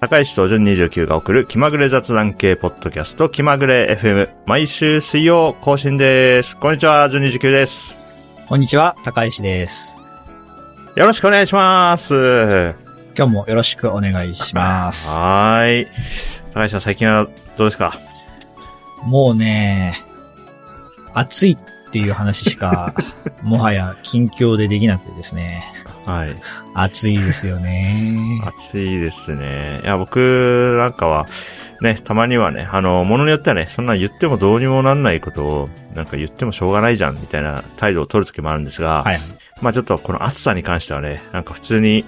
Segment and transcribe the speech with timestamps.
[0.00, 6.56] 高石と順29が送る気まぐれ雑談系ポッドキャスト気まぐれ FM 毎週水曜更新です。
[6.56, 7.96] こんにちは、順29です。
[8.46, 9.98] こんにちは、高石です。
[10.94, 12.74] よろしくお願いします。
[13.16, 15.12] 今日もよろしくお願いします。
[15.12, 15.86] はーい。
[16.54, 17.26] 高石さん最近は
[17.56, 17.98] どうですか？
[19.04, 20.00] もうね、
[21.12, 22.94] 暑いっていう話しか、
[23.42, 25.64] もはや近況でできなくてですね。
[26.08, 26.34] はい。
[26.72, 28.40] 暑いですよね。
[28.42, 29.80] 暑いですね。
[29.84, 31.26] いや、僕なんかは、
[31.82, 39.18] ね、たまにはね、あの、ものによってはね、そんな言ってもどうにもなんないことを、なんか言ってもしょうがないじゃん、みたいな態度を取るときもあるんですが、はい。
[39.60, 42.04] まあちょっとこの暑さに関してはね、なんか普通に、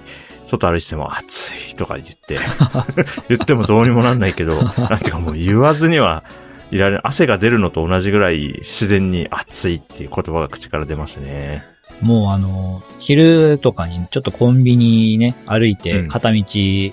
[0.47, 2.39] 外歩いてても暑いとか言って、
[3.29, 6.23] 言ってもどうにもなんないけど、なんていうかもう言わずには
[6.71, 7.01] いられない。
[7.05, 11.63] 汗が出るのと同じぐらい自然に暑いっていう言葉が口から出ますね。
[12.01, 16.07] もうあの、昼とかにちょっとコンビニね、歩いてうん。
[16.07, 16.43] 片道、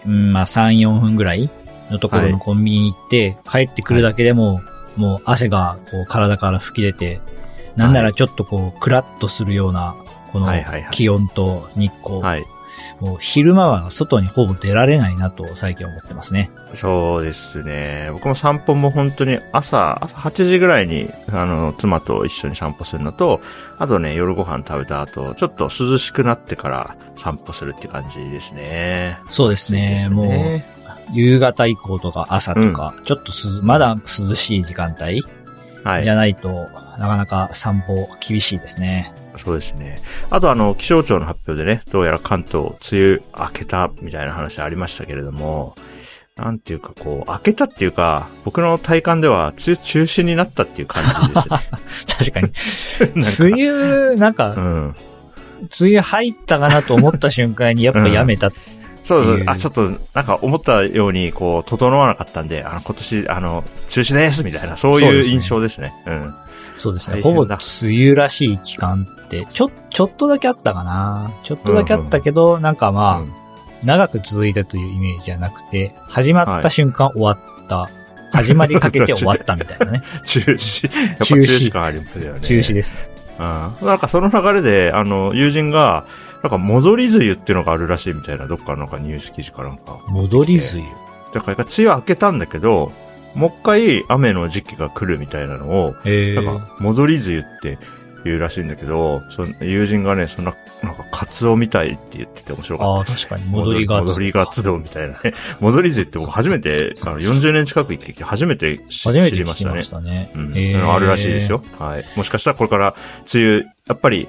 [0.06, 1.50] うんまあ3、4分ぐらい
[1.90, 2.32] のところはい。
[2.32, 4.60] のコンビニに行って、帰ってくるだけでも、
[4.96, 7.20] もう汗がこう体から吹き出て、
[7.76, 9.94] なんならちょっとこう、クラッとするような、
[10.32, 10.90] このはいはいはい。
[10.90, 12.20] 気温と日光。
[12.20, 12.44] はい。
[13.00, 16.50] もう昼間は外にほぼ出られないなと最近思ってますね。
[16.74, 18.10] そうですね。
[18.12, 23.40] 僕も散歩も本当に朝、朝8時ぐらいに、あの、妻と一緒に散歩するのと、
[23.78, 29.18] あとね、夜ご飯食べた後、ちょっと涼しくなってから散歩するって感じですね。
[29.28, 30.02] そうですね。
[30.04, 30.64] 暑いもうね
[31.12, 35.22] 夕方以降とか朝とか、ちょっとすまだ涼しい時間帯
[35.84, 36.10] はいじ。
[36.10, 39.12] ゃないと、なかなか散歩厳しいですね。
[39.38, 40.00] そうですね。
[40.30, 45.74] あとあの、気象庁の発表でね、どうやら関東、梅雨明けたみたいな話ありましたけれども、
[46.38, 51.56] なんていうかこう、明けたっていうか、僕の体感では梅雨中止になったっていう感じですね。
[52.18, 52.52] 確かに。
[53.50, 54.94] 梅雨、なんか、 うん。
[55.80, 58.52] 梅雨入ったかなと思った瞬間にやっぱやめた。
[59.02, 59.46] そうそうってい。
[59.46, 65.92] うあ、ちょっと、なんか思ったように、こう、整わなかったんで、あの、今年、あの、中止ですみたいな、そういうそうですね印象ですね。
[66.06, 66.34] うん。
[66.78, 67.20] そうですね。
[67.20, 71.32] ほぼ梅雨らしい期間って、ちょ、ちょっとだけあったかな。
[71.42, 73.34] ちょっとだけあったけど、なんかまあ、うん
[73.84, 77.88] 長く続いたというイメージじゃなくて、始まった瞬間終わった。
[78.30, 80.02] 始まりかけて終わったみたいなね。
[80.26, 80.88] 中止。
[81.18, 82.40] 中中止止感ありますよね。
[82.40, 82.98] 中止ですね。
[83.38, 83.42] う
[83.84, 83.86] ん。
[83.86, 86.04] なんかその流れで、あの、友人が、
[86.42, 89.98] なんか戻り梅雨っていうのがあるらしいみたいな、どっかのなんかニュース記事かなんか。
[90.08, 90.82] 戻り梅雨。
[91.32, 92.92] だから、梅雨明けたんだけど、
[93.38, 97.78] もう一回雨の時期が来るみたいなのを、えなんか、戻り梅雨って
[98.24, 103.04] 言うらしいんだけど、その友人がね、そんな、なんか、カツオみたいって言ってて面白かったああ。
[103.04, 103.44] 確かに。
[103.44, 104.02] 戻りが。
[104.02, 105.34] 戻りがつおみたいなね。
[105.60, 109.88] 戻り梅雨って僕初めて、あの、40年近く生きてきて初めて知りましたねまし。
[109.88, 110.32] たね。
[110.34, 110.52] うん。
[110.56, 111.62] へーあるらしいですよ。
[111.78, 112.04] はい。
[112.16, 112.96] もしかしたらこれから、
[113.32, 113.56] 梅雨、
[113.86, 114.26] やっぱり、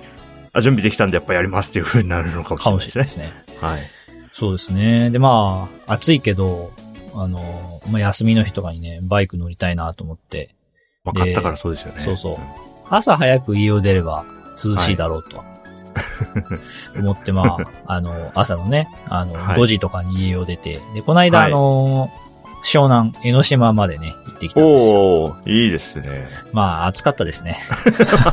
[0.53, 3.05] あ準備できたんでやっぱやりますっていう風になるのかもしかもれないですね。
[3.07, 3.67] しれないですね。
[3.67, 3.81] はい。
[4.31, 5.09] そうですね。
[5.09, 6.71] で、まあ、暑いけど、
[7.13, 10.55] あの、まあ、休みの日とかにね、バイク乗りたいなと思って、で
[11.05, 12.01] まあ、買ったからそうですよね。
[12.01, 12.37] そうそう。
[12.89, 14.25] 朝早く家を出れば
[14.63, 15.43] 涼しいだろうと。
[16.97, 19.59] 思って、まあ、あの、朝のね、あの、はい。
[19.59, 21.47] 5時とかに家を出て、で、この間、はい。
[21.47, 22.11] あの、
[22.63, 24.93] 湘南、江ノ島までね、行ってきたんですよ。
[24.93, 26.27] おー、いいですね。
[26.51, 27.59] まあ、暑かったですね。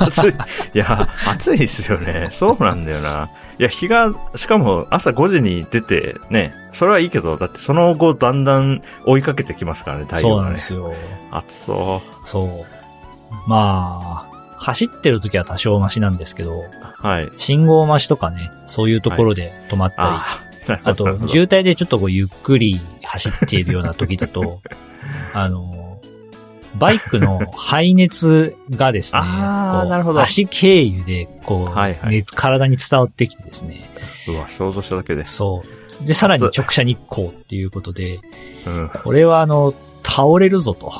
[0.01, 0.35] 暑い。
[0.75, 2.29] いや、暑いですよね。
[2.31, 3.29] そうなんだよな。
[3.59, 10.47] いや、日が、しかも朝5時に出て、ね、それはいいけど、だってその後だんだん追いかけてきますからね、太そう陽がね。
[10.47, 10.93] なんですよ。
[11.31, 13.47] 暑そそう。
[13.49, 17.07] まあ、走ってる時は多少マシなんですけど、う。
[17.07, 17.31] はい。
[17.39, 20.46] 信号待ちとかね、そういうところで止まったり、ああ、なるほ
[20.82, 24.60] あと、ど渋滞でちょっとこうゆっくり走っているような時だと、
[25.32, 25.99] あの、
[26.78, 33.82] バイクの排熱がですね、あーなるほど足経由で、こう、はいはいね体に伝わってきてですね、
[34.28, 35.37] うわ、想像しただけです。
[35.37, 35.62] そ
[36.03, 36.06] う。
[36.06, 38.21] で、さらに直射日光っていうことで、
[38.66, 38.91] うん。
[39.03, 39.72] これはあの、
[40.03, 40.93] 倒れるぞと。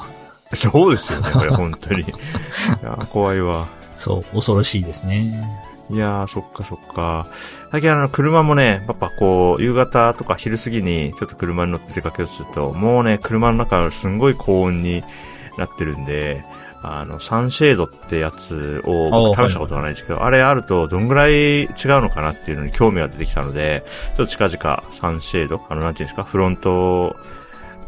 [0.55, 2.01] そうですよね、これ、本当に。
[2.01, 3.67] いやー、怖いわ。
[3.99, 5.66] そう、恐ろしいですね。
[5.89, 7.29] いやー、そっかそっか。
[7.71, 15.05] 最近あの、車もね、やっぱこう、夕方とか昼過ぎにちょっと車に乗って出かけようとすると、もうね、車の中すんごい高温に
[15.59, 16.45] なってるんで、
[16.83, 21.69] あの、サンシェードってやつを試したことがないんですけど、あれあるとどんぐらい違う
[22.01, 23.85] のかなっていうのに興味が出てきたので、
[24.17, 27.17] ちょっと近々サンシェード、あの、なんていうんですか、フロント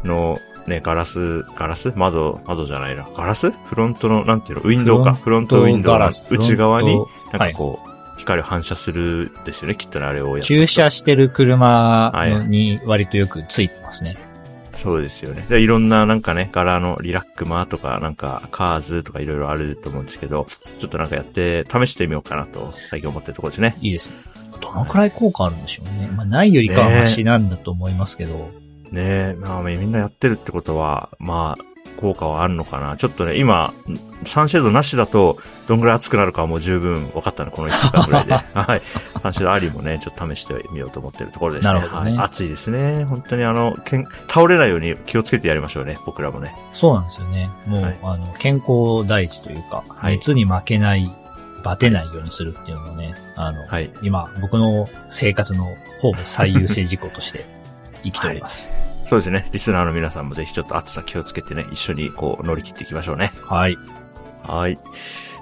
[0.03, 0.37] の
[0.67, 1.91] ね、ガラス、ガラス？
[1.95, 3.07] 窓、窓じゃないな。
[3.15, 3.51] ガラス？
[3.51, 4.61] フロントの、なんていうの？
[4.63, 5.13] ウィンドウか？
[5.15, 6.95] フロントウィンドウの内側に
[7.31, 7.88] なんかこう、
[8.19, 12.13] 光を反射するですよね、きっとね、あれを駐車してる車
[12.47, 14.17] に割とよくついてますね。
[14.75, 15.45] そうですよね。
[15.49, 20.47] で、いろんななんかね、柄のリラックマとか、なんかカーズとかいろいろあると思うんですけど、
[20.79, 23.75] ちょっとなんかやって、試してみようかなと、最近思ってるところですね。
[23.81, 24.15] いいですね。
[24.61, 26.09] どのくらい効果あるんでしょうね。
[26.15, 28.51] まあ、ないよりかはマシなんだと思いますけど、
[28.91, 31.63] ねまあみんなやってるってことは、まあ、
[31.99, 32.95] 効果はあるのかな。
[32.95, 33.73] ちょっとね、今、
[34.25, 35.37] サンシェードなしだと、
[35.67, 38.33] どんぐらい暑くなるかはもう十分分かったの、この1週間ぐらいで。
[38.57, 38.81] はい。
[39.21, 41.73] サンシェードありもね、ちょっと試してみようと思ってるところですね。
[41.73, 42.25] なるほどねはい。
[42.25, 43.03] 暑いですね。
[43.03, 46.55] 本当にあの、けん倒れないように気をつけてやりましょうね、僕らもね。
[46.71, 47.49] そうなんですよね。
[47.65, 51.11] もう、はいあの、健康第一というか、はい熱に負けない、
[51.65, 53.91] バテないようにするっていうのもね、あの、はい。
[54.01, 57.45] 今、僕の生活のほぼ最優先事項として
[58.05, 58.69] 生きております。
[59.09, 59.49] そうですね。
[59.51, 63.31] リスナーの皆さんもぜひちょっと暑さ気をつけてね、一緒にこう乗り切っていきましょうね。
[63.43, 63.75] はい。
[64.43, 64.75] はい。
[64.75, 64.81] じ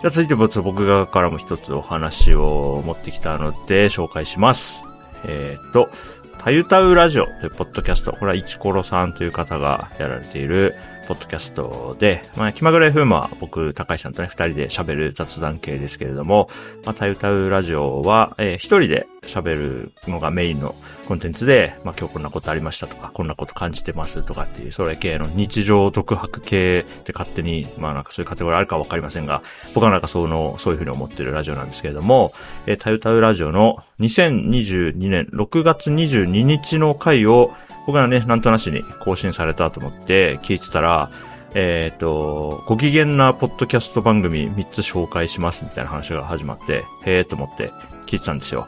[0.06, 4.84] ゃあ続いて僕僕側からも一つお話を持ってきたので紹介します。
[5.26, 5.90] えーっと、
[6.38, 8.14] たゆたうラジオというポッドキャスト。
[8.14, 10.74] これはイチコロさんという方がやられている
[11.08, 16.50] ポッドキャストで、まあ、気まぐれ FM は僕、高橋さんとね、二人で喋る雑談系ですけれども、
[16.84, 20.76] まあ、たゆたうラジオは、えー一人で喋るのがメインの
[21.08, 29.42] コンテンツで、まあ、今日こんなことありましたとか、こんなこと感じてますとかっていう、それ系の日常独白系って勝手に、まあなんかそういうカテゴリーあるかわかりませんが、
[29.74, 32.34] 僕はなんかその、そういうふうに思ってるラジオなんですけれども、
[32.66, 37.54] えー、たゆたうラジオの2022年6月22日の回を、
[37.88, 41.10] 僕がね、なんとなしに更新されたと思って聞いてたら、
[41.56, 47.72] えっ、と、ご機嫌なポッドキャスト番組3つ紹介しますみたいな話が始まって、へえと思って
[48.06, 48.68] 聞いてたんですよ。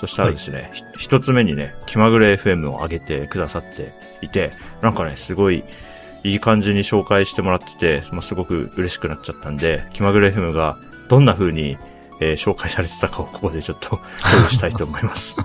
[0.00, 4.50] そしたらですね、ひ一つ目にね、気まぐれ FM を上げてくださっていて、
[4.82, 5.62] なんかね、すごい
[6.24, 10.76] いい感じに紹介してもらってて、まあ、すごく嬉しくなっちゃったんで、気まぐれ FM が
[11.08, 11.78] どんな風に、
[12.20, 14.00] えー紹介されてたかを ここでちょっと共
[14.44, 15.36] 有したいと思います。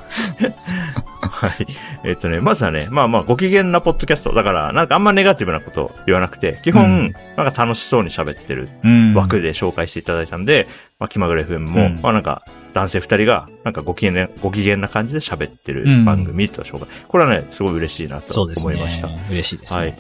[1.22, 1.68] はい。
[2.04, 4.34] えっ、とね、まずはね、まあまあ、ご機嫌なポッドキャスト。
[4.34, 10.68] だから、なんかあんまネガティブなこと言わなくて、基本、うんなんか楽しそうに喋ってるうん枠で紹介していただいたんで、
[11.00, 12.44] まあ、気まぐれ FM も、うんまあなんか、
[12.74, 16.88] 男性二人が、なんかご機嫌な、ご機嫌な感じで喋ってるうん番組と紹介。
[17.08, 18.42] これはね、すごい嬉しいなと。
[18.44, 19.10] 思いました。
[19.32, 19.80] 嬉しいですね。
[19.80, 19.96] はい。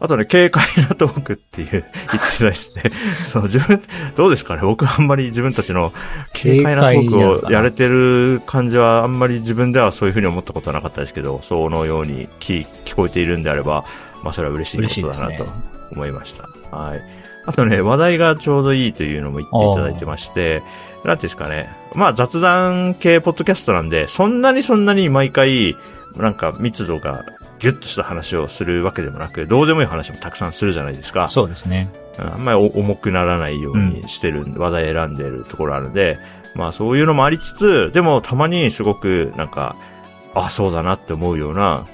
[0.00, 2.82] あとね、軽快なトークっていう、言ってたですね。
[3.22, 3.80] そう、自分、
[4.16, 4.62] どうですかね？
[4.62, 5.92] 僕あんまり自分たちの
[6.32, 13.84] 軽快なトークをやれてる感じは、あんまり自分ではそういうふうに思ったことはなかったですけど、そのように聞聞こえているんであれば、
[14.22, 15.46] まあそれは嬉しいことだなと。
[15.92, 16.48] 思いました。
[16.70, 17.02] はい。
[17.46, 21.68] あとね、話題がちょうどいいというのも言っていただいてまして、なんていうんですかね？
[21.94, 25.76] まあ雑談系ポッドキャストなんで、そんなにそんなに毎回、
[26.16, 27.24] なんか密度が
[27.60, 31.28] ギュッとした話をするわけでもなく、どうでもいい話もたくさんするじゃないですか。
[31.28, 31.90] そうですね。
[32.18, 36.18] あんまりお重くならないようにしてるんで、話題選んでるところあるんで、
[36.54, 39.76] まあそういうのもありつつ、でもたまにすごくなんか、
[40.34, 41.86] あ、そうだなって思うような、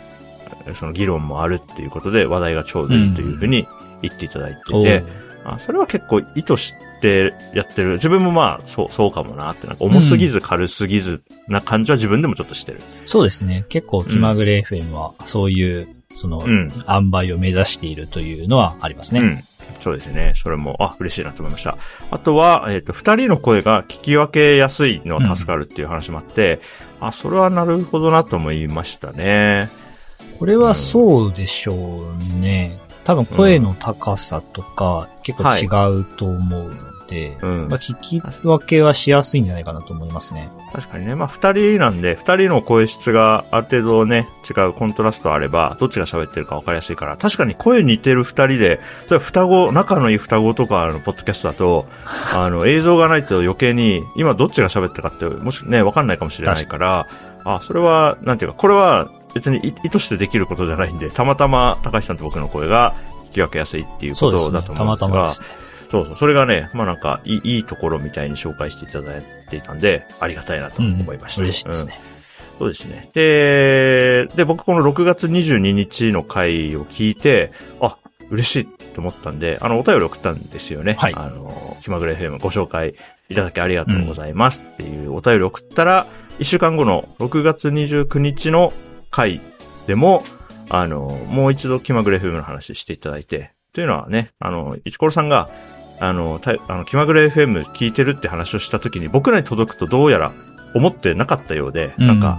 [0.74, 3.68] その議論もあるっていうことで話題がちょうどいいというふうに
[4.02, 5.04] 言っていただいておて、
[5.44, 7.94] あそれは結構意図してやってる。
[7.94, 12.80] 自分もまあ、そう、そうかもなって、なんか重すぎず軽すぎずな感じは自分でもちょっとしてる。
[13.06, 13.64] そうですね。
[13.68, 16.72] 結構気まぐれ FM は、そういう、その、うん。
[16.88, 19.20] 塩梅を目指しているというのはありますね。
[19.20, 19.44] うん。
[19.80, 20.32] そうですね。
[20.36, 21.76] それも、あ、嬉しいなと思いました。
[22.10, 26.60] あとは、えっ、と、二人の声が聞き分けやすいのは助かるっていう話もあって、
[27.00, 29.68] あ、それはなるほどなと思いましたね。
[30.38, 32.80] これはそうでしょうね。
[33.06, 40.50] 多分声の高さとか結構違うと思うので、うんまあ、聞き分けはしやすいんじゃないかなと思いますね。
[40.72, 41.14] 確かにね。
[41.14, 51.86] まあ、二人なんで、二人の声質がある程度ね、違うコントラストあれば、どっちが喋ってるか分かりやすいから、確かに声似てる二人で、それは双子、仲のいい双子とかのポッドキャストだと、
[52.34, 57.06] あの、映像がないと余計に、今どっちが喋ってるかって、もしね、分かんないかもしれないから、
[57.44, 62.94] あ、それは、なんていうか、これは別に意意図してできることじゃないんで、たまたま高橋さんと僕の声が
[63.26, 64.72] 聞き分けやすいっていうことだと。
[64.72, 65.46] たま思うんですが、たまですね。
[65.90, 71.42] そうそう、それがね、まあなんかいい、いいところみたいに紹介していただいていたんで、ありがたいなと思いました。
[71.42, 71.98] うん、嬉しいですね。
[72.10, 72.16] うん
[72.58, 73.10] そうですね。
[73.12, 77.52] で、で、僕この6月22日の回を聞いて、
[77.82, 77.98] あ、
[78.30, 80.94] 嬉しいと思ったんで、あの、お便り送ったんですよね。
[80.94, 82.94] はいあの、気まぐれ FM ご紹介
[83.28, 86.06] いただきありがとうございますっていうお便りを送ったら、
[86.38, 88.72] 1週間後の6月29日の
[89.16, 89.40] 回
[89.86, 90.22] でも、
[90.68, 95.48] あの、もう一度気まぐれ FM の話していただいて、というのはね、あの、いちころさんが、
[96.00, 100.32] あの、たあの気まぐれ FM 聞いてるって話をした時に僕らに届くとどうやら
[100.74, 102.38] 思ってなかったようで、なんか、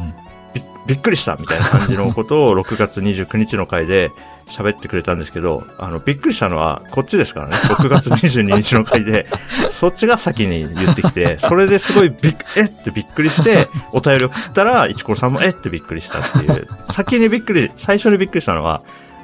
[0.88, 4.10] びっくりしたみたいな感じのことを6月29日の回で
[4.48, 7.56] 喋ってくれたんですけど、あの、びっくりしたのはこっちですからね。
[7.56, 9.28] 6月22日の回で、
[9.70, 18.82] そっちが先に言ってきて、それですごいびっ、えってびっくりして、お便り送ったら、いちころさんもえってびっくりしたっていう、先にびっくり、最初にびっくりしたのは、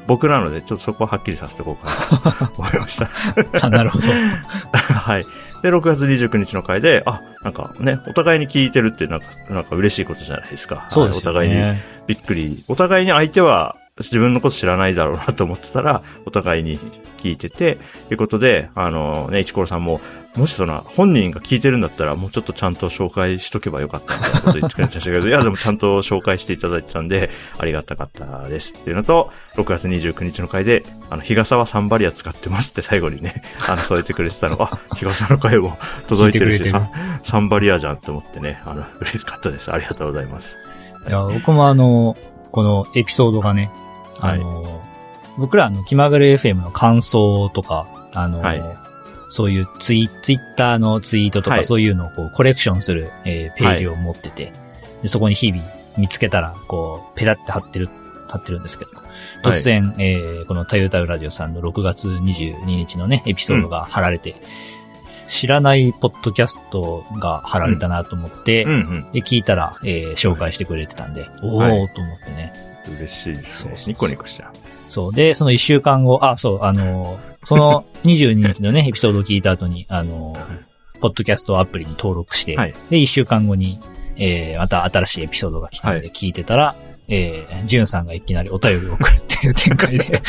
[0.08, 3.10] 僕なので、ちょっとそこははっきりさせておこうかなと 思いました。
[3.66, 4.10] あなるほど。
[4.72, 5.26] はい。
[5.62, 10.86] で、6月29日の回で、あ、なんかね、お互いに聞いてるってなんか、なんか嬉しいことじゃないですか。
[10.90, 11.82] そうですよはいお互いにね。
[12.08, 12.64] びっくり。
[12.68, 16.80] お互いに相手は自分のこと知らないだろうなと思ってたら、 お互いに
[17.18, 20.02] 聞いてて、ということで、あのね、イチコロさんも、
[20.36, 28.74] もしその、本人が聞いてるんだったら、もうちょっとちゃんと紹介しとけばよかったみたいなこと言ってくれましたけど、 いや、でもちゃんと紹介していただいてたんで、ありがたかったです。
[28.74, 36.90] っていうのと、6月29日の回で、あの、日傘はサンバリア使ってますって最後にね、 あの、添えてくれてたの、あ、日傘の回も届いてるし、てるサン
[37.22, 39.72] サンバリアじゃんって思ってね、あの、嬉しかったです。
[39.72, 40.58] ありがとうございます。
[41.08, 42.18] いや、僕もあの、
[42.52, 43.72] このエピソードがね、
[44.26, 44.82] あの、
[45.38, 48.62] 僕らあの、気まぐれ FM の感想とか、あの、はい。
[49.30, 51.60] そういうツイツイッターのツイートとはい。
[51.62, 54.54] かそういうのをこうコレクションする、えーページを持ってて、
[55.02, 55.64] でそこに日々
[55.98, 57.90] 見つけたら、こう、ペタって貼ってる、
[58.30, 58.92] 貼ってるんですけど、
[59.44, 64.36] 突然、えーこのたゆたゆラジオさんの6月22日のね、エピソードが貼られて、
[65.28, 69.12] 知らないポッドキャストが貼られたなと思って、うんうん。
[69.14, 71.86] で、聞いたら、えー紹介してくれてたんで、おはい。
[71.86, 72.54] ーと思ってね。
[72.92, 73.70] 嬉しいですね。
[73.70, 73.78] そうそう。
[73.78, 73.90] そう。
[73.90, 74.52] ニコニコしちゃう。
[74.90, 75.14] そう。
[75.14, 82.74] で、その一週間後、あ、そう、あのーその22日のね、 エピソードを聞いた後に、あのーポッドキャストアプリに登録して、はい。
[82.90, 83.82] で、一週間後に、
[84.16, 86.12] えー、また新しいエピソードが来たのではい。
[86.12, 86.76] 聞いてたら、
[87.10, 90.06] えー、ジュンさんがいきなりお便りを送るっていう展開で、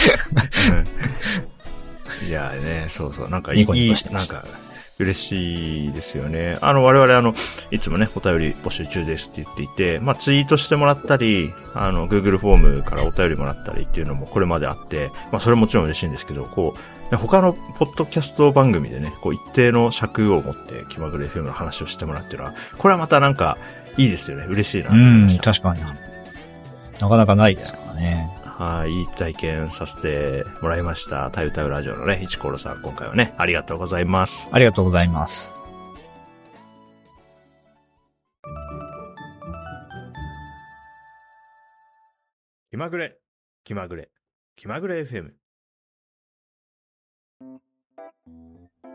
[2.28, 4.34] いやね、そうそう、なんかいい、ニコニコしてました。
[4.34, 4.49] なんか、
[4.98, 6.56] 嬉しいですよね。
[6.60, 7.34] あの、我々あの、
[7.70, 16.76] いつもね、お便り募集中ですって言っていて、まあ、ツイートしてもらったり、あの、Google フォームからお便りもらったりっていうのもこれまであって、まあ、それもちろん嬉しいんですけど、こ
[17.10, 23.58] う、他のポッドキャスト番組でね、こう、一定の尺を持って、気まぐれ FM の話をしてもらっていうのは、これはまたなんか、
[23.96, 24.44] いいですよね。
[24.48, 25.52] 嬉しいなと、思いました。
[25.52, 25.80] 確かに。
[27.00, 28.30] なかなかないですからね。
[28.56, 31.28] はい、いい体験させてもらいました。
[31.32, 34.49] たゆたゆラジオのね、いちころさん、今回はね、ありがとうございます。
[34.52, 35.52] ありがとうございます。
[42.70, 43.16] 気まぐれ、
[43.64, 44.11] 気まぐれ、
[44.54, 45.32] 気まぐれ FM。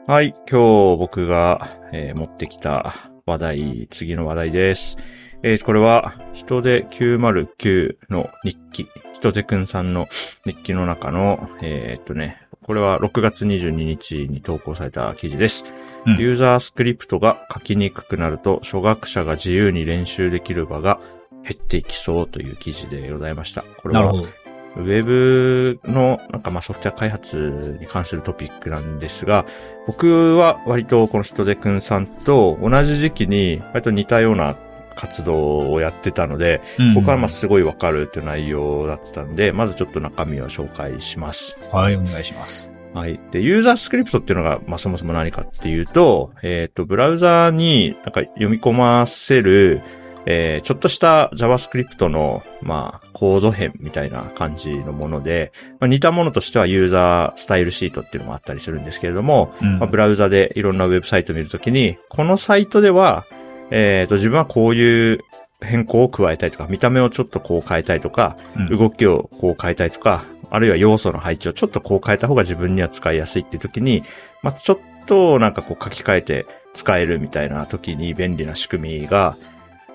[0.07, 2.93] はい、今日僕が、えー持ってきた
[3.25, 4.95] 話題、次の話題です。
[5.43, 8.87] えーこれは、人手909の日記、
[9.19, 10.07] 人手くんさんの
[10.45, 15.65] 日記の中の、えーっとね、これは6月22日に投稿された記事です。
[15.65, 21.01] うんユーザースクリプトが書きにくくなると、初学者が自由に練習できる場が
[21.43, 23.63] 減っていきそうという記事でございました。
[23.63, 24.13] これは。
[24.13, 29.45] ウェブのなんかまあソフトウェア開発に関するトピックなんですが、
[29.87, 34.55] 僕は割とこの人手くんさんと同じ時期に割と似たような
[34.95, 41.57] 活動をやってたので、うん僕はまあすごいわかるっていう内容だったんで、まずちょっと中身を紹介します。
[41.71, 42.71] はい、お願いします。
[42.93, 43.19] はい。
[43.31, 49.81] で、ユーザースクリプトっていうのが、まあ、そもそも何かっていうと、えっ、と、ブラウザーになんか読み込ませる、
[50.25, 63.25] えーちょっとした JavaScript の、まあ、コード編みたいな感じのもので、まあ、似たものとしてはユーザースタイルシートっていうのもあったりするんですけれども、うんまあ、ブラウザでいろんなウェブサイトを見るときに、このサイトでは、
[63.71, 65.19] えっ、と、自分はこういう
[65.61, 68.77] 変更を加えたいとか、見た目をちょっとこう変えたいとか、うん。
[68.77, 74.03] 動きをこう変えたいとか、あるいは要素の配置をちょっとこう変えた方が自分には使いやすいっていう時に、
[74.41, 79.37] まあ、ちょっとなんかこう書き換えて使えるみたいな時に便利な仕組みが、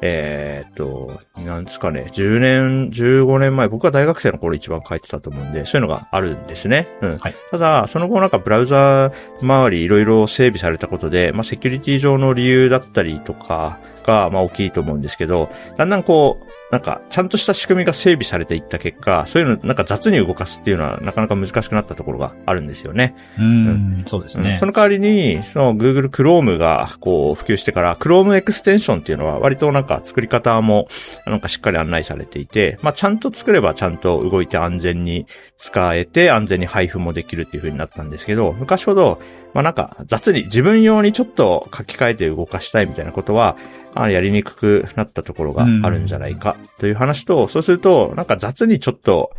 [0.00, 6.88] えーっと、なんですかね、10年、15年前、僕は大学生の頃一番書いてたと思うんで、そういうのがあるんですね。
[7.00, 7.18] うん。
[7.18, 23.14] はいただ、その後なんかブラウザ周りいろいろ整備されたことで、まあ、セキュリティ上の理由だったりとかが、まあ、大きいと思うんですけど、だんだんこう、なんか、ちゃんとした仕組みが整備されていった結果、そういうのなんか雑に動かすっていうのはなかなか難しくなったところがあるんですよね。
[23.38, 24.66] うん、そうですねうんそ。
[24.66, 30.88] の代わりに、その Google Chrome がこう普及してから Chrome エクステンションっていうのは割となんか作り方も
[31.26, 35.26] なんかしっかり案内されていて、まあちゃんと作ればちゃんと動いて安全に
[35.58, 39.20] 使えて安全に配布もできるっていう風になったんですけど、昔ほど、
[39.54, 43.56] まあなんか雑に自分用にちょっと書き換えて動かしたいみたいなことは、
[43.94, 49.30] あやりにくくなったところがあるんじゃないかという話と、そうするとなんか雑にちょっと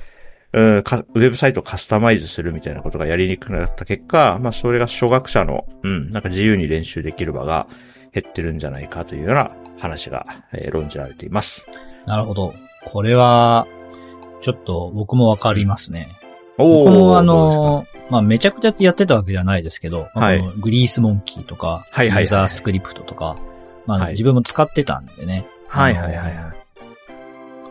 [0.53, 7.67] うんかウェブサイトをカスタマイズするみたいなことがやりにくくなった結果、まあそれが初学者の、うん、なんか自由に練習できる場が
[8.13, 11.65] 減ってるんじゃないかというような話が、えー論じられています。
[12.05, 12.53] なるほど。
[12.85, 13.67] これは、
[14.41, 16.07] ちょっと僕もわかりますね。
[16.57, 23.35] お僕もあの、まあ、めちゃくちゃやってたわけじゃないですけど、まあはいグリースモンキーとか、はいはいはいユーザースクリプトとか、
[23.85, 25.45] まあ、はい自分も使ってたんでね。
[25.67, 26.35] はいはいはいはい。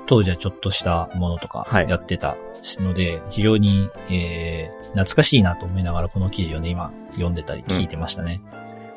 [0.07, 2.37] 当時はちょっとしたものとかはいやってた
[2.81, 8.41] ので、非常に、えー、懐かしいなと思いながらこの記事をね、今読んでたり聞いてましたね。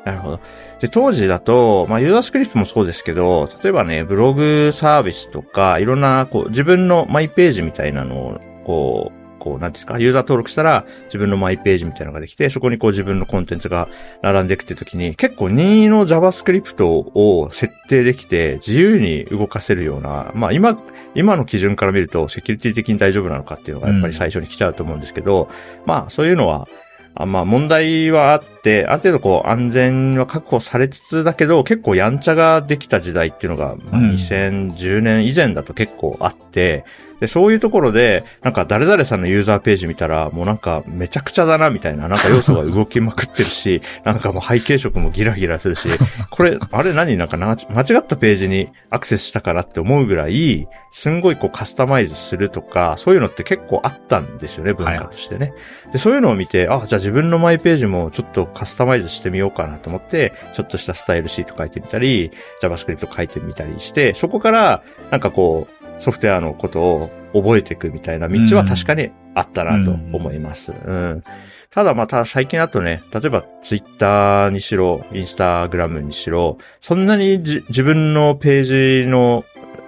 [0.04, 0.40] なるほど。
[0.80, 9.17] で、当時だと、まあ、ユーザースクリプトもそうですけど、例えばね、ブログサービスとか、いろんな、こう、自分のマイページみたいなのを、こう、
[9.48, 13.88] こう、なんですか、ユーザー登録したら自分のマイページみたいなのができて、そこにこう自分のコンテンツが
[14.22, 20.78] 並んでいくって時に、結構任意の JavaScript を設定できて、自由に動かせるような、まあ今、
[21.14, 26.68] 今の基準から見るとセキュリティ的に大丈夫なのかっていうのがやっぱり最初に来ちゃうと思うんですけど、うん、まあそういうのは、
[27.14, 36.84] あまあ問題はあって、ある程度こう安全は確保されつつだけど、結構やんちゃができた時代っていうのが、まあ、2010年以前だと結構あって、
[37.20, 45.88] で、そういうところで、なんか誰々さんのユーザーページ見たら、もうなんかめちゃくちゃだなみたいな、なんか要素が動きまくってるし、 なんかもう背景色もギラギラするし、
[46.30, 47.16] これ、あれ何？
[47.16, 47.56] なんか間違
[47.98, 55.50] ったページにアクセスしたからって思うぐらい、すんごいこうカスタマイズするとか、そういうのって結構あったんですよね、文化としてね。
[55.84, 70.72] はい、で、そういうのを見て、あ、じゃあ自分のマイページもちょっとカスタマイズしてみようかなと思って、ちょっとしたスタイルシート書いてみたり、JavaScript 書いてみたりして、そこから、なんかこう、ソフトウェアのことを覚えていくみたいな道は確かにあったなと思います。
[70.72, 71.24] うん、うん、
[71.70, 79.44] ただまた最近だとね、例えばツイッターにしろ、インスタグラムにしろ、そんなに自分のページの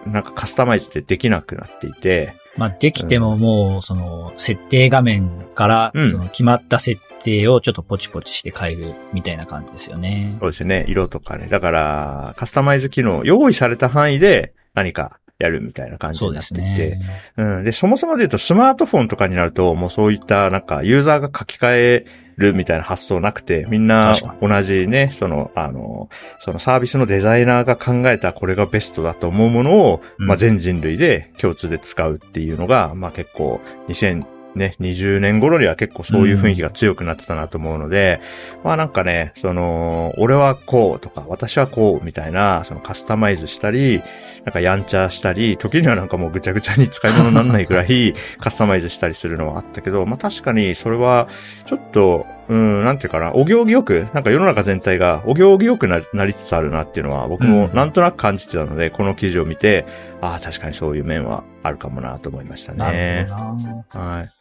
[0.06, 2.34] なんかカスタマイズってできなくなっていて。
[2.60, 10.36] まあできてももう、その設定画面から、その決まった設定をちょっとポチポチして変えるみたいな感じですよね。
[10.40, 10.84] そうですね。
[10.86, 11.46] 色とかね。
[11.46, 16.88] だから、カスタマイズ機能、用意された範囲で何かやるみたいな感じになっていて。
[16.88, 17.64] うね、うん。
[17.64, 22.06] で、そもそもで言うとスマートフォンとかになると、もうそういったなんかユーザーが書き換え
[22.40, 38.20] るみたいな発想なくて、みんな同じね、その、あの、そのサービスのデザイナーが考えたこれがベストだと思うものを、うん、まあ全人類で共通で使うっていうのが、まあ結構2000、ね、20年頃には結構そういう雰囲気が強くなってたなと思うので、
[38.58, 44.02] うん、まあなんかね、その、俺はこうとか、私はこうみたいな、そのカスタマイズしたり、
[44.44, 51.28] なんかやんちゃしたり、時にはなんかもうぐちゃぐちゃに使い物にならないぐらい カスタマイズしたりするのはあったけど、まあ確かにそれは、
[51.66, 59.86] ちょっと、うん、なんていうかな、お行儀よく、なんか世の中全体がお行儀よくなりつつあるなっていうのは僕もなんとなく感じてたので、うん、この記事を見て、
[60.20, 62.78] ああ、確かにそういう面はあるかもなと思いましたね。
[62.78, 64.39] なるほどはい。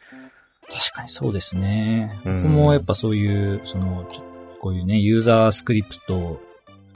[0.70, 2.12] 確かにそうですね。
[2.24, 4.06] 僕もやっぱそういう、その、
[4.60, 6.40] こういうね、ユーザースクリプト。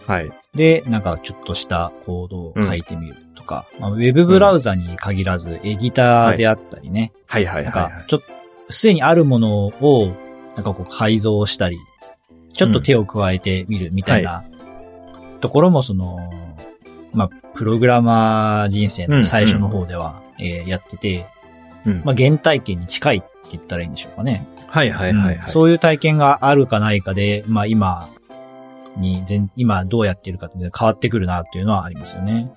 [0.06, 0.30] はい。
[0.54, 7.12] で、なんかちょっとしたコードを書いてみるとか、うん、まあ、ウェブブラウザに限らず、エディターであったりね。
[7.26, 8.26] はい、はい、はいはい、なんか、ちょっと、
[8.72, 10.12] すでにあるものを、
[10.56, 11.78] なんかこう改造したり、
[12.52, 14.44] ちょっと手を加えてみるみたいな、
[15.40, 16.30] ところもその、
[17.12, 21.26] まあ、プログラマー人生の最初の方では、うん、えー、やってて、
[21.86, 24.46] うん、まあ、原体験に近いって言ったらいいんでしょうかね。
[24.68, 28.08] はいはいはい、はい、うん、そういう体験があるかないかで、まあ今
[28.96, 32.50] に全、今どうやってるかって変わってくるなっていうのはありますよね。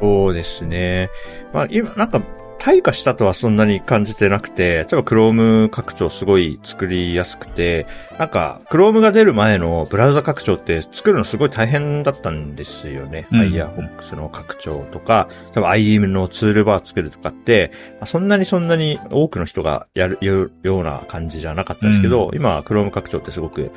[0.00, 1.10] そうですね。
[1.52, 2.20] まあ今、なんか、
[2.60, 7.86] 退化したとはそんなに感じてなくて、例えば Chrome 拡張すごい作りやすくて、
[8.18, 13.26] なんか Chrome が出る前のブラウザ拡張って作るのすごい大変だったんですよね。
[13.32, 17.72] うん、Firefox の拡張とか、多分 IEM のツールバー作るとかって、
[18.04, 23.72] そんなにそんなに多くの人がやるような感じじゃなかったんですけど、うん、今 Chrome 拡張ってすごく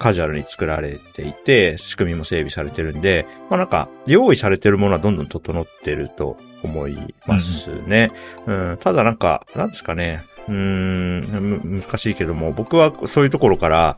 [0.00, 8.10] カジュアルに作られていて、仕組みも整備されてるんで、まあなんか、用意されてるものはどんどん整ってると思いますね。
[8.46, 13.96] うん、うん、ただなんか、なんですかね、うん、難しいけども、僕はそういうところから、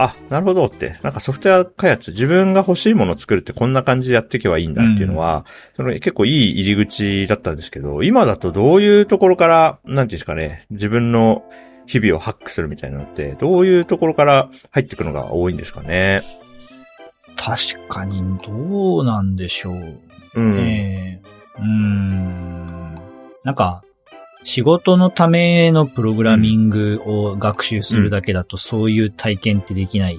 [0.00, 0.96] あ、なるほどって。
[1.02, 5.44] なんかソフトウェア開発、自分が欲しいものを作るってこんな感じでやっていけばいいんだっていうのは、
[5.78, 11.42] うん、その結構いい入り口だったんですけど、今だとどういうところから、なんていうんですかね、自分の
[11.88, 16.20] 日々をハックするみたいなのって、どういうところから入ってくのが多いんですかね？
[17.36, 19.98] 確かに、どうなんでしょう。
[20.34, 20.58] うん。
[20.58, 22.94] えー、うん。
[23.42, 23.82] なんか、
[24.44, 30.18] 仕事のためのプログラミングを学習するだけだと、そういう体験ってできない。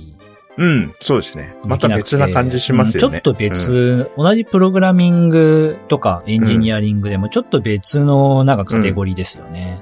[0.58, 1.56] うん、そうですね。
[1.66, 3.12] また別な感じしますよね。
[3.12, 9.82] ちょっと別、うん、同じプログラミングとかエンジニアリングでもちょっと別のなんかカテゴリーですよね。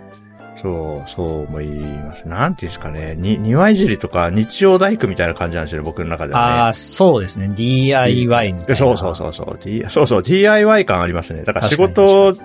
[0.61, 2.27] そう、そう思います。
[2.27, 3.15] なんていうんですかね。
[3.15, 6.45] に、庭いじりとか日曜大工みたいな感じなんですよね、僕の中ではね。
[6.45, 7.49] ああ、そうですね。
[7.55, 8.75] DIY みたいな。
[8.75, 9.59] そうそうそうそう。
[9.61, 11.43] D、そうそう、DIY 感ありますね。
[11.43, 12.35] だから仕事、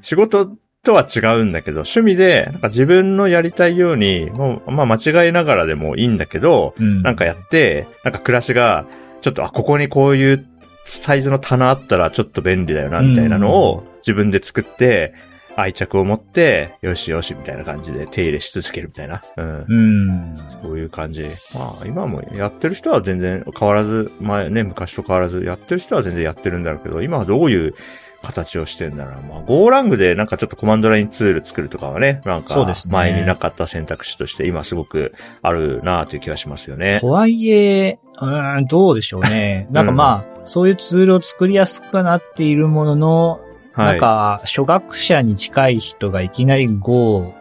[0.00, 0.50] 仕事
[0.82, 8.86] とは違うんだけど、趣味で、なんか自分のやりたいように、もう、まあ間違いながらでもいいんだけど、うん、なんかやって、なんか暮らしが、
[9.20, 10.46] ちょっと、あ、ここにこういう
[10.86, 15.12] サイズの棚あったらちょっと便利だよな、みたいなのを自分で作って、
[15.58, 19.22] 愛着を持って、よしよしみたいな感じで手入れし続けるみたいな。
[19.36, 19.66] うん。
[19.68, 20.36] うん。
[20.62, 21.24] そういう感じ。
[21.52, 27.74] まあ、今もやってる人は全然変わらず、前ね、昔と変わらず、やってる人は全然やってるんだろうけど、今はどういう
[28.22, 29.20] 形をしてんだな。
[29.20, 37.08] まあ、ゴーラングでなんかちょっとコマンドラインツール作るとかはね、なんかそうですね前になかった選択肢として今すごくあるなという気がしますよねと。
[37.08, 39.66] はいえ、うーん、どうでしょうね。
[39.72, 43.40] なんかまあ、そういうツールを作りやすくはなっているものの、
[43.78, 43.88] はい。
[43.92, 47.32] なんか、初学者に近い人がいきなり Go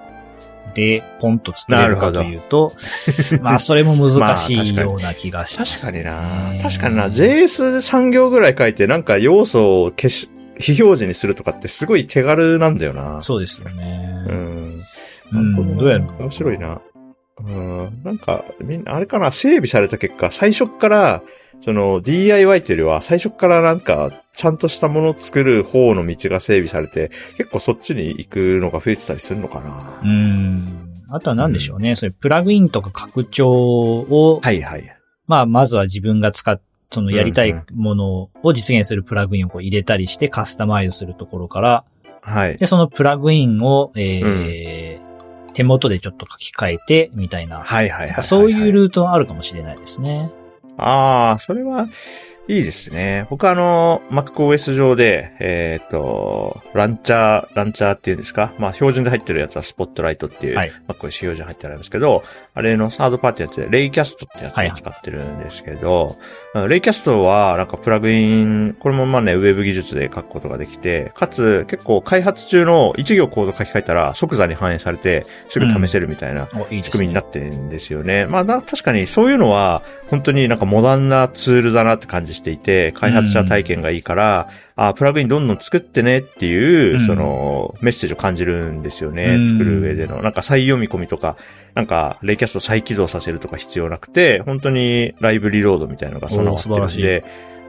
[0.76, 2.74] でポンと作れるかというと、
[3.42, 6.62] まあ、それも難しいような気がします、確かにな。
[6.62, 7.08] 確かにな。
[7.08, 13.22] JS3 行ぐらい書いてなんか要素を消し、非表示にするとかってすごい手軽なんだよな。
[13.22, 14.26] そうですよね。
[14.28, 14.84] うん。
[15.34, 16.14] うん、どうやるの？
[16.20, 16.82] 面白いな。
[17.44, 18.02] うん。
[18.04, 21.22] なんか、みんな、あれかな、整備された結果、最初っから、
[21.62, 30.00] その DIY っていうよりは、最初っからなんか、ちゃんとしたものを作る方の道が整備されて、結構そっちに行くのが増えてたりするのかな。
[30.04, 31.04] うん。
[31.10, 31.96] あとは何でしょうね。
[31.96, 34.98] そういうプラグインとか拡張を、はいはい。
[35.26, 41.84] まあ、まずは自分が使っ、そのやりたいうんものを実現するプラグインをこう入れたりしてカスタマイズするところから、
[42.22, 42.58] はい。
[42.58, 45.08] で、そのプラグインを、えー
[45.58, 47.64] 手元でちょっと書き換えて、みたいな。
[47.64, 48.24] はいはいはいはい。
[48.24, 50.30] そういうルートはあるかもしれないですね。
[50.78, 51.88] ああ、それは、
[52.50, 53.28] いいですね。
[53.30, 58.54] 僕はあの、MacOS 上で、えっ、と、ランチャー、ランチャーっていうんですか？
[58.58, 66.16] まあ、標準で入ってるやつはスポットライトっていう、はい MacOS 標準入ってあるんですけど、あれのサードパーティーのやつで、レイキャストってやつはいを使ってるんですけど、
[66.56, 76.48] うんレイキャストは、なんかプラグイン、これもまあね、ウェブ技術で書くことができて、かつ、結構開発中の一行コード書き換えたら即座に反映されて、すぐ試せるみたいな、
[76.82, 77.20] 仕組みにな。
[77.20, 78.26] ってるんですよね。
[78.26, 89.26] まあな、確かにそういうのは、本当になんかモダンなツールだなって感じしていて、開発者体験がいいから、あプラグインどんどん作ってねっていう、うんその、メッセージを感じるんですよね。
[89.26, 90.22] うん作る上での。
[90.22, 91.36] なんか再読み込みとか、
[91.74, 97.24] なんか、レイキャスト再起動させるとか必要なくて、本当にライブリロードみたいなのが備わってるんで、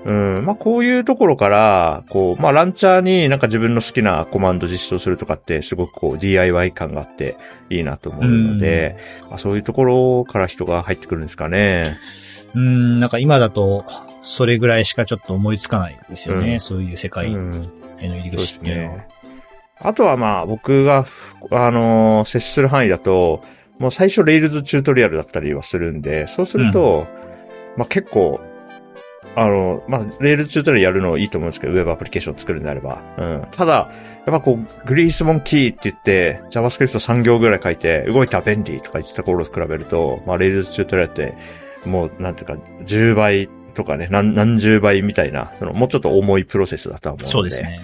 [0.05, 0.45] うん。
[0.45, 7.37] まあ、こういうところから、こう、まあ、ランチャーになんか自分の好きなコマンド実装するとかって、すごくこう、DIY 感があって
[7.71, 8.97] いいなと思うので、
[9.29, 11.97] まあ、そういうところから人が入ってくるんですかね。
[11.97, 13.85] うん、なんか今だと、
[14.23, 16.55] それぐらいしかちょっと思いつかないですよね。
[16.55, 17.71] うんそういう世う界ん。
[17.99, 18.97] への入り口っていうのは。
[18.99, 19.09] ね。
[19.81, 21.07] あとはまあ、僕が、
[21.51, 23.43] あのー接する範囲だと、
[23.79, 27.07] もう最初、 Rails チュートリアルだったりはするんで、そうすると、
[27.77, 28.41] まあ結構、
[29.37, 33.03] あの、まあ、 Rails チュートリアルやるのいいと思うんですけど、ウェブアプリケーション作るんであれば。
[33.19, 33.47] うん。
[33.53, 33.89] ただ、や
[34.23, 41.35] っぱこう、 Greasemonkey って言って、JavaScript3 行ぐらい書いて、動いたら便利とか言ってた頃と比べると、まあ、 Rails チュートリアルって、
[41.85, 47.31] もう、なんていうか、10倍とかね、何、何十倍みたいな、その、もうちょっと重いプロセスだとは思うので。
[47.33, 47.81] そうですね。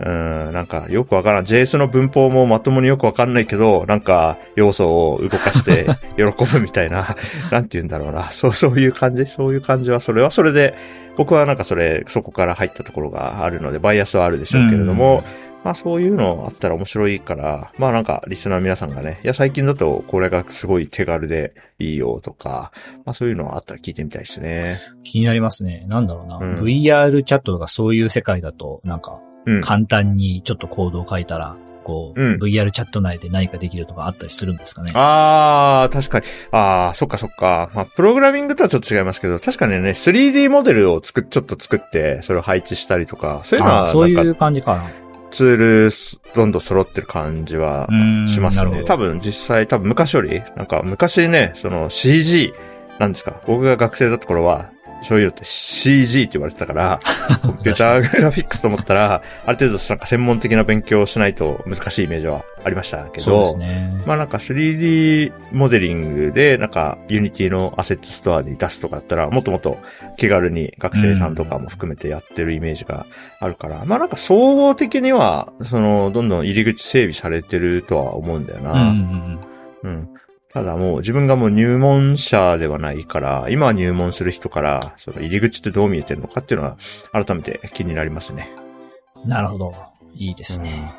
[0.00, 1.44] うん、なんかよくわからん。
[1.44, 7.16] JS の文法もまともによくわかんないけど、なんか要素を動かして 喜ぶみたいな、
[7.52, 8.30] なんて言うんだろうな。
[8.30, 9.26] そう、そういう感じ？
[9.26, 10.74] そういう感じは、それはそれで、
[11.16, 15.22] 僕はなんかそれ、そこから入ったところがあるので、バイアスはあるでしょうけれども、
[15.64, 22.70] まあそういうのあったら面白いから、まあなんかリスナーの皆さんがね、いや最近だとこれがすごい手軽でいいよとか、
[23.04, 24.78] まあそういうのあったら聞いてみたいですね。
[25.02, 25.84] 気になりますね。
[25.88, 26.36] なんだろうな。
[26.36, 29.60] うん VR チャットとかそういう世界だと、なんか、うん。
[29.60, 34.92] 簡単にちょっとコードを書いたら、こう、うん VR チャット内で何かできるとかあったりするんですかね。
[34.94, 36.26] あー、確かに。
[36.50, 37.70] あー、そっかそっか。
[37.74, 45.03] まあ、プログラミングとはちょっと違いますけど、確かにね、3D モデルを作っ、ちょっと作って、それを配置したりとか、そういうのは、あそういう感じかな。
[45.34, 48.84] ツールす、どんどん揃ってる感じはうんしますね。
[48.84, 52.54] 多分、実際、多分昔より、なんか、昔ね、その CG、
[53.00, 54.70] なんですか、僕が学生だった頃は、
[55.04, 57.00] そういうのって CG って言われてたから、
[57.42, 64.02] コンピューターグラフィックスと思ったら、ある程度なんか専門的な勉強をしないと難しいイメージはありましたけど、ね。
[64.06, 69.78] まあなんか 3D モデリングでなんか Unity のアセットストアに出すとかだったらもっともっと
[70.16, 73.06] 気軽に学生さんとかも含めてやってるイメージが
[73.40, 78.80] あるから、まあなんか総合的にはそのどんどん入り口整備されてるとは思うんだようんうんな。
[78.80, 79.40] うん。
[79.84, 80.08] うん。
[80.54, 86.76] ただもう自分がもう入門者ではないから、今入門する人からその入り口ってどう見えてるのかっていうのは
[87.12, 88.54] 改めて気になりますね。
[89.24, 89.74] なるほど。
[90.14, 90.94] いいですね。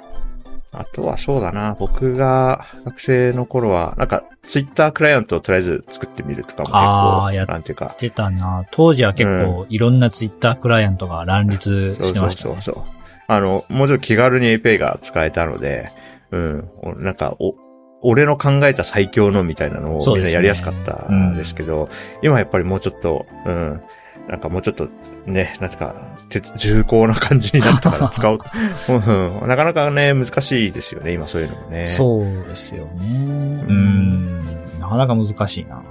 [0.73, 12.55] あとはそうだな、僕が学生の頃は、なんかツイッタークライアントをとりあえず作ってみるとかも結構、あーやっなんていうか、出たな当時は結構いろんなツイッタークライアントが乱立そうしてましたね。
[12.55, 12.83] そうそうそう。
[13.27, 15.91] あの、もうちょっと気軽に API が使えたので、
[16.31, 17.55] うん、おなんか、お、
[18.01, 21.89] 俺の考えた最強のみたいなのをみんなやりやすかったんですけど、
[22.21, 23.81] 今やっぱりもうちょっと、うん、
[24.27, 24.87] なんかもうちょっと
[25.25, 25.95] ね、なんか、
[26.29, 28.39] て重厚な感じになったから 使う、
[28.89, 29.47] うん。
[29.47, 31.85] なかなかね、難しいですよね、今そういうのもね。
[31.85, 33.65] そうですよね。
[33.67, 34.45] うん。
[34.79, 35.81] なかなか難しいな。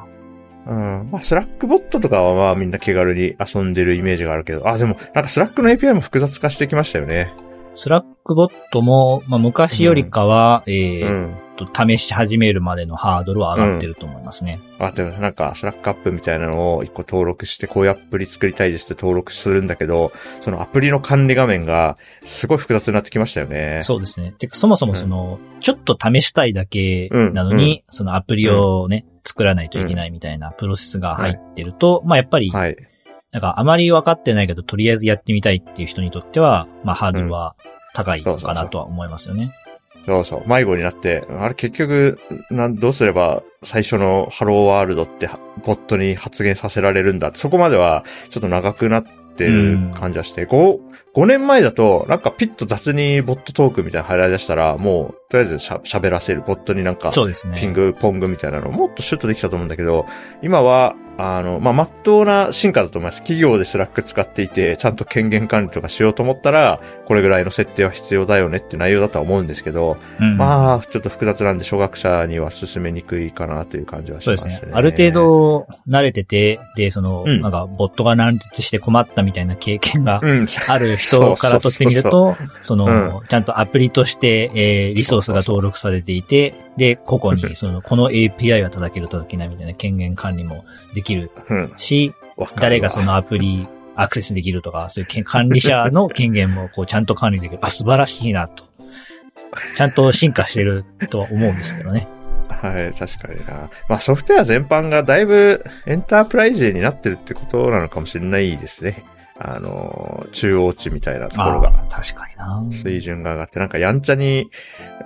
[0.66, 1.08] うん。
[1.12, 7.32] まあ、 Slack ボットとかはまあみんな気軽に遊んでるイメージがあるけど、あ、でも、なんか Slack の API も複雑化してきましたよね。
[7.74, 11.34] Slack ボットも、まあ、昔よりかは、えーうん。
[11.54, 14.60] と、試し始めるまでのハードルは上がってると思いますね。
[14.78, 23.80] あ、でもなんか、 Slack App みたいなのを一個登録して、こういうアプリ作りたいですって登録するんだけど、そのアプリの管理画面がすごい複雑になってきましたよね。
[23.84, 24.32] そうですね。
[24.36, 32.76] てか、そもそもその、ちょっと試したいだけなのうんに、そのアプリをね、作らないといけないみたいなプロセスが入ってると、まあやっぱり、はい。
[33.32, 37.56] なんかあまり分かってないけど、とりあえずやってみたいっていう人にとっては、まあハードルは
[37.92, 39.46] 高いのかなとは思いますよね。
[39.46, 39.63] そうそう。
[40.46, 42.18] 迷子になって、あれ結局、
[42.50, 47.28] なん、どうすれば最初のハローワールドってはボットに発言させられるんだ。
[47.28, 49.04] って、そこまではちょっと長くなっ
[49.36, 50.78] てる感じはして、5、
[51.14, 57.56] 5年前だと、なんかピッと雑にボットトークみたいなの入られ出したら、もう、とりあえずしゃ喋らせる、ボットになんか、そうですね。
[57.56, 60.06] ピング、ポングみたいなのもっとシュッとできたと思うんだけど、
[60.42, 63.18] 今は、あの、まあ、真っ当な進化だと思います。
[63.18, 74.48] 企業で Slack 使っていて、ちゃんと権限管理とかしようと思ったら、これぐらいの設定は必要だよねって内容だとは思うんですけど、うんまあ、ちょっと複雑なんで、初学者には勧めにくいかなという感じはしそうまね。
[74.48, 74.72] ですすね。
[74.74, 80.46] ある程、度慣れてて、で、その、うんなんか、ボットが乱立して困ったみたいな経験がうん。
[81.04, 90.64] 人からとってみると、その、うちゃんとアプリとして、えーリソースが登録されていて、で、個々に、 その、この API が叩ける叩けないみたいな権限管理も
[90.94, 91.72] できるうん。
[91.76, 92.14] し、
[92.56, 97.58] 誰がそのアプリアクセスできるとか、そういう権管理者の権限もこうちゃんと管理できる。
[97.62, 98.64] あ、素晴らしいなと。
[99.76, 102.08] ちゃんと進化してるとは思うんですけどね。
[102.48, 103.68] はい、確かにな。
[103.88, 109.04] まあ、ソフトウェア全般がだいぶエンタープライズになってるってことなのかもしれないですね。
[109.36, 111.72] あの、中央値みたいなところが。
[111.90, 112.62] 確かにな。
[112.70, 114.50] 水準が上がって、なんかやんちゃに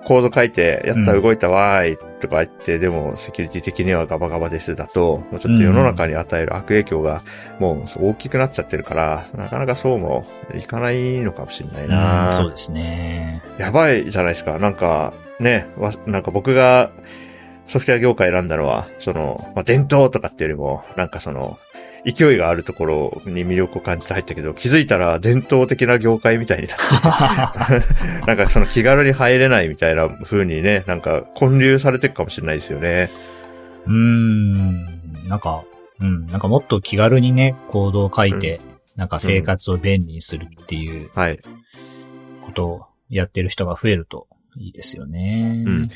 [0.05, 7.23] コード書いて、やったうん動いたわーいとか言って、でもセキュリティ的にはガバガバですだと、もうちょっと世の中に与える悪影響が
[7.59, 13.43] もう大きくなっちゃってるから、なかなかそうもいかないのかもしれないな、うんそうですね。
[13.59, 14.59] やばいじゃないですか。
[14.59, 16.91] なんか、ね、わなんか僕が
[17.69, 21.59] ソフトウェア業界選んだのは、その、まあ、伝統とかっていうよりも、なんかその、
[22.11, 33.11] 勢いがあるところに魅力を感じて入ったけど、気づいたら伝統的な業界みたいになってて なんかその気軽に入れないみたいな風にね、なんか混流されていくかもしれないですよね。
[33.87, 34.85] うーん。
[35.29, 35.65] なんか、
[36.01, 36.27] うん。
[36.27, 38.61] なんかもっと気軽にね、コードを書いて、
[38.97, 41.41] なんか生活を便利にするっていうはい。
[42.45, 45.65] ことをやってる人が増えるといいですよね。
[45.67, 45.91] うん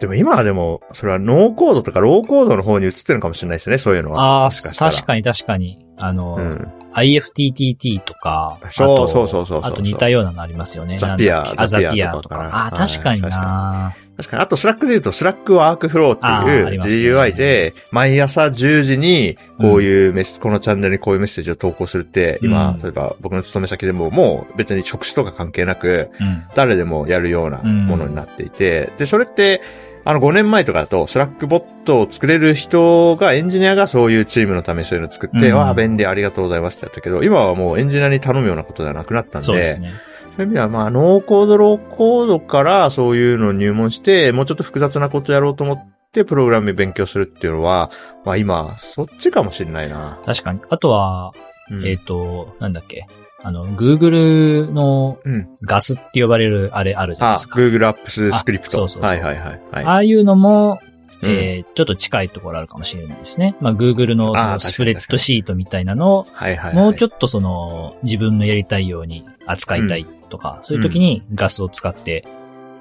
[0.00, 4.44] でも今はでも、それはノーコードとかローコードの方に移ってるのかもしれないですね、そういうのは。
[4.44, 5.78] ああ、確かに確かに。
[5.96, 6.72] あの、うん。
[6.94, 10.98] IFTTT とか、そうそうそうそうそうあと似たようなのありますよね。
[10.98, 12.22] ザピアザザピアとか。
[12.22, 14.42] とかああ、確かにはいな確かに。
[14.42, 26.44] あと、 Slack で言うと、 Slack ワークフローっていう GUI で、毎朝10時に、こういうメッセージ、このチャンネルにこういうメッセージを投稿するって、今、うん例えば僕の勤め先でも、もう別に職種とか関係なく、うん。
[26.56, 29.60] 誰でもやるようなものになっていて、で、それって、
[30.08, 39.92] あの5年前とかだと、 Slack ボットを作れる人が、エンジニアがそういうチームのためにそういうのを作って、うんわあ、便利ありがとうございますってやったけど、今はもうエンジニアに頼むようなことではなくなったんで、そうですね。
[40.24, 47.90] そういう意味では、まあ、ノーコード、ローコードからそういうのを入門して、もうちょっと複雑なことやろうと思って、プログラム勉強するっていうのは、
[48.24, 50.18] まあ今、そっちかもしれないな。
[50.24, 50.60] 確かに。
[50.70, 51.32] あとは、
[51.70, 53.06] うんえっ、と、なんだっけ。
[53.42, 55.48] あの、Google のうん。
[55.62, 57.58] ガスって呼ばれるあれあるじゃないあで、すか。
[57.58, 58.84] Google Apps スクリプト。
[58.84, 59.60] あそうそうそうはいはいはい。
[59.70, 63.56] はい、ああいうのも、うんえーちょっと近いところあるかもしれないですね。
[63.60, 66.26] まあ、Google のそのスプレッドシートみたいなのを。
[66.72, 72.24] もうちょっとその、自分のやりたいように扱いたいとか、そういう時にガスを使って、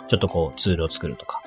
[0.07, 1.41] ちょっとこうツールを作るとか、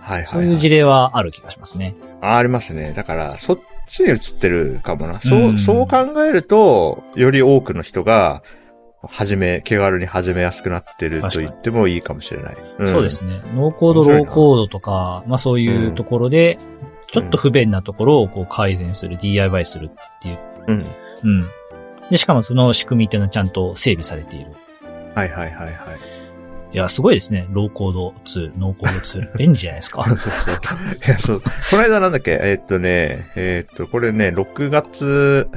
[0.00, 0.26] はいはい、はい。
[0.26, 1.94] そういう事例はある気がしますね。
[2.22, 2.92] あありますね。
[2.94, 5.20] だから、そっちに移ってるかもな。
[5.20, 8.42] そう、うんそう考えると、より多くの人が、
[9.08, 12.56] 始め、気軽に始めやすくなってると言ってもいいかもしれない。
[12.82, 13.40] んそうですね。
[13.54, 16.58] ノーコード、ローコードとか、まあそういうところで、
[17.12, 20.38] ちょっと不便なところをこう改善する、DIY するっていう。
[20.66, 20.86] うん。
[21.22, 21.46] うん。
[22.10, 24.50] で、しかもその仕組みっていうのはちゃんと整備されている。
[25.14, 25.74] はいはいはいはい。
[26.76, 27.46] いや、すごいですね。
[27.52, 29.30] ローコードツール、ノーコードツール。
[29.38, 30.02] 便利じゃないですか。
[30.04, 30.32] そうそう。
[30.32, 31.40] いや、そう。
[31.40, 32.32] この間なんだっけ？
[32.32, 35.48] えーっとね、えーっと、これね、6月、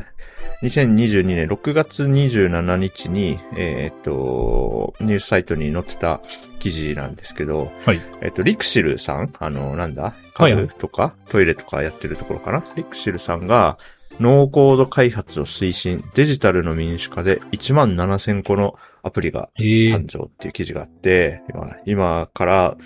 [0.64, 6.22] 2022年6月27日に、えーっと、ニュースサイトに載ってた
[6.60, 8.00] 記事なんですけど、はい。
[8.22, 9.30] えーっと、リクシルさん？
[9.40, 10.14] あの、なんだ？
[10.36, 12.64] はいはい家具とか、トイレとかやってるところかな？
[12.78, 13.78] リクシルさんが、
[14.22, 22.78] ノーコード開発を推進、デジタルの民主化で1万7000個のアプリがええ誕生っていう記事があって、今今から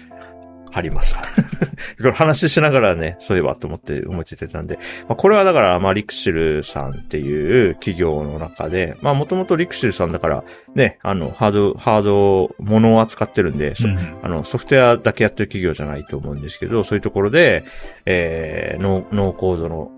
[0.73, 1.13] 貼ります。
[1.13, 1.21] わ。
[1.97, 17.63] これ話しながらね、そういえばと思って思いついてたんで、まあ、これはだから、まあ、リクシルさんっていう企業の中で、まあ、もともとリクシルさんだから、ね、あの、ハード、ハード、ものを扱ってるんで、うん、あの、ソフトウェアだけやってる企業じゃないと思うんですけど、そういうところで、
[18.08, 19.91] えー、ノーコードの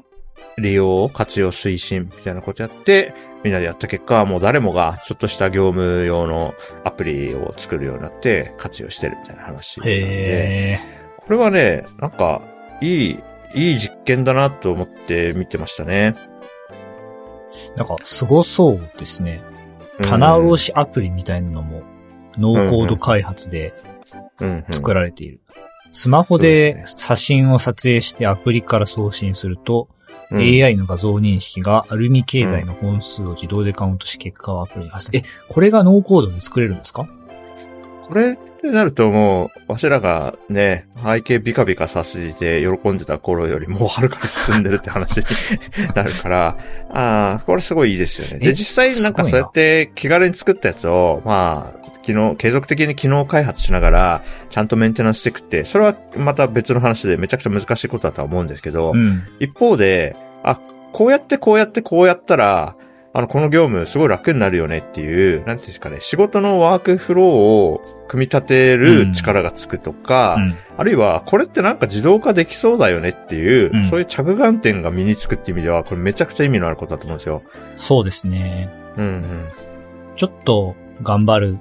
[0.58, 3.14] 利用を活用推進みたいなことやって、
[3.46, 10.80] みんなでやった結果、もう誰もがちょっとした業務用のアプリを作るようになって活用してるみたいな話で。
[11.20, 12.42] これはね、なんか、
[12.82, 13.20] いい、
[13.54, 16.16] いい実験だなと思って見てましたね。
[17.76, 19.44] なんか、すごそうですね。
[20.02, 21.84] 棚卸しアプリみたいなのも、
[22.40, 23.76] ノーコード開発で
[24.72, 25.40] 作られている。
[25.92, 29.88] スマホで写真を撮影してアプリから送信すると、
[30.32, 35.20] うん、AI の画像認識がアルミ経済の本数を自動でカウントし結果をアプリに発生。
[35.20, 37.08] え、これがノーコードで作れるんですか？
[38.08, 45.26] これってなるともう、わしらがね、背景ビカビカさせて喜んでた頃よりもうはるかに進んでるって話に
[45.96, 46.58] なるから、
[46.90, 48.46] ああ、これすごいいいですよね。
[48.46, 60.60] で、実際なんかそうやって気軽に作ったやつを、まあ、機能、継続的に機能開発しながら、ちゃんとメンテナンスしていくって、それはまた別の話でめちゃくちゃ難しいことだとは思うんですけど、うん、一方で、あ、
[60.94, 62.76] こうやってこうやってこうやったら、
[63.18, 77.42] あの、この業務すごい楽になるよねっていう、なんていうんですかね、仕事のワークフローを組み立てる力がつくとか、うん、あるいは、これってなんか自動化できそうだよねっていう、うん、そういう着眼点が身につくっていう意味では、これめちゃくちゃ意味のあることだと思うんですよ。
[77.78, 78.70] そうですね。
[78.98, 79.48] うんうん。
[80.18, 81.60] ちょっと頑張る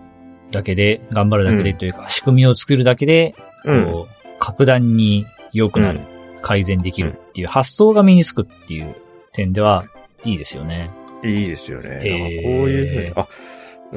[0.50, 6.00] だけで、頑張るだけでというか、うん、仕組みを作るだけで、こう、格段に良くなる、
[6.42, 8.96] 改善できるっていう発想が身につくっていう
[9.32, 9.84] 点では、
[10.24, 10.90] いいですよね。
[11.24, 12.00] いいですよね。
[12.44, 13.26] こういうふうに、あ、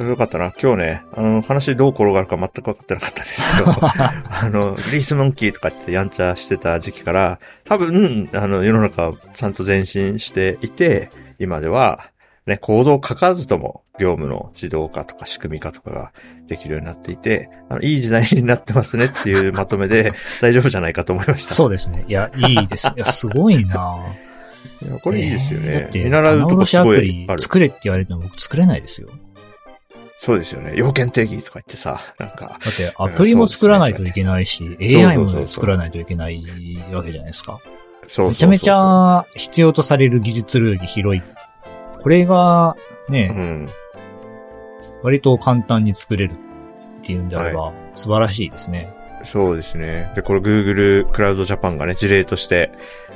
[0.03, 0.53] よかったな。
[0.61, 11.09] 今日ね、あの、話どう転がるか全く分かってなかったですけど、 あの、リースモンキーとかってやんちゃしてた時期から、多分、あの、世の中ちゃんと前進していて、
[11.39, 12.11] 今では、
[12.45, 16.13] ね、行動を書かずとも業務の自動化とか仕組み化とかが
[16.47, 21.53] できるようになっていて、あの、いい時代になってますねっていうまとめで大丈夫じゃないかと思いました。
[21.53, 22.05] そうですね。
[22.07, 22.87] いや、いいです。
[22.95, 23.97] いや、すごいな
[24.85, 25.67] いや、これいいですよね。
[25.67, 27.41] えー、だって、見習うとこすごいある。
[27.41, 29.09] 作れって言われても僕作れないですよ。
[30.19, 30.73] そうですよね。
[30.75, 32.45] 要件定義とか言ってさ、 なんか。
[32.45, 36.43] だってアプリも作らないといけないし、AI も作らないといけない
[36.91, 37.59] わけじゃないですか。
[38.07, 41.21] そうめちゃめちゃ必要とされる技術領域広い
[42.07, 42.77] これが、
[43.09, 43.69] ね、うん、
[45.03, 48.93] 割と簡単に作れるっていうんであれば、素晴らしいですね。
[49.23, 50.11] そうですね。
[50.15, 52.71] で、これ Google クラウドジャパンがね、事例として、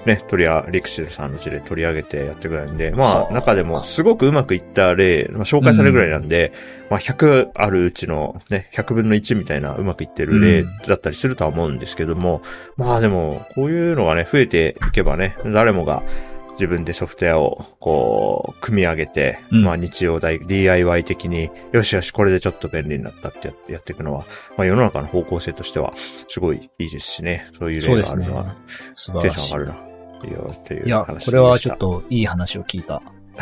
[0.05, 6.51] ね、取りあ、リクシルさんの事例取り上げてやってくれるんで、まあ、中でもすごくうまくいった例、まあ、紹介されるぐらいなんで、
[6.83, 12.41] うん、まあ、100あるうちのね、100分の1みたいなうまくいってる例だったりするとは思うんですけども、
[12.77, 16.03] うん、まあでも、こういうのがね、増えていけばね、誰もが、
[16.61, 24.25] 自分でソフトウェアをこう、組み上げて、うん、まあ日曜大 DIY 的に、よしよし、これでちょっと便利になったってやっていくのは、
[24.57, 27.47] まあ世の中の方向性としては、すごいいいですしね。
[27.57, 28.55] そういう例があるのは、
[28.95, 29.37] 素晴らしい。
[29.37, 29.90] テンション上がるな。
[30.27, 33.01] いいよっていういや、これはちょっといい話を聞いた。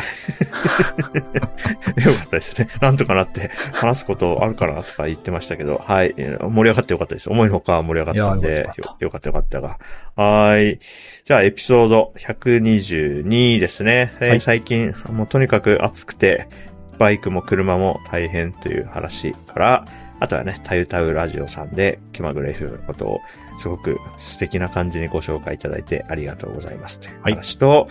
[2.00, 2.68] よかったですね。
[2.80, 6.14] なんとかなって話すことあるかなとか言ってましたけど、はい。
[6.16, 7.30] 盛り上がってよかったです。
[7.30, 9.78] 思いのほか盛り上がったんで、よかったよかったが。
[10.16, 10.78] はい。
[11.24, 14.14] じゃあ、エピソード122ですね。
[14.20, 16.48] はい、最近、もうとにかく暑くて、
[16.98, 19.84] バイクも車も大変という話から、
[20.20, 23.20] あとはね、たゆたうラジオさんで、気まぐれ FM のことを、
[23.60, 27.90] すごく素敵な感じにご紹介いただいてありがとうございますという話と、はい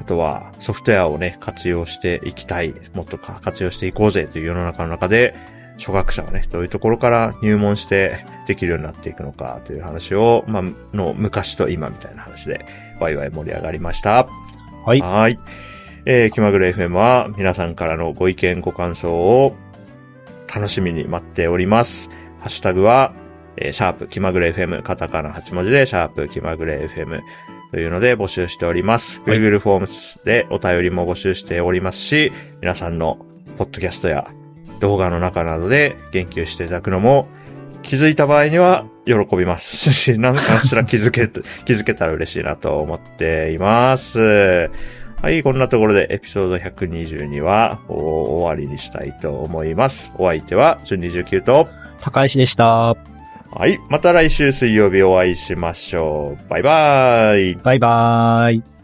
[0.00, 5.36] あとはソフトウェアをね、活用していきたい、もっと活用していこうぜという世の中の中で、
[5.78, 12.64] 初学者はね、どういうところから入門してできるようになっていくのかという話を、まあ、の昔と今みたいな話で、
[12.98, 14.26] ワイワイ盛り上がりました。
[14.86, 15.00] はい。
[15.00, 15.38] はい。
[16.06, 19.54] えー、気まぐれ FM は皆さんからのご意見、ご感想を
[20.54, 22.08] 楽しみに待っております。
[22.40, 23.12] ハッシュタグは、
[23.60, 27.20] えー、シャープ気まぐれ FM、カタカナ8文字で、シャープ気まぐれ FM。
[27.70, 29.20] というので募集しております。
[29.20, 33.24] はい、Google フォームでお便りも募集しておりますし、皆さんの
[33.56, 34.26] ポッドキャストや
[34.80, 37.28] 動画の中などで言及していただくのも
[37.82, 41.28] 気づいた場合には喜びますし、 何かしら気づけ、
[41.64, 44.70] 気づけたら嬉しいなと思っています。
[45.22, 50.12] はい、こんなところでエピソード122は終わりにしたいと思います。
[50.16, 51.68] お相手は、順29と、
[52.00, 53.09] 高石でした。
[53.52, 53.80] はい。
[53.88, 56.48] また来週水曜日お会いしましょう。
[56.48, 57.54] バイバーイ。
[57.56, 58.79] バイバーイ。